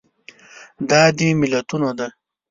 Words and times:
دا 0.89 1.01
د 1.17 1.19
ملتونو 1.39 1.89
ده. 1.97 2.07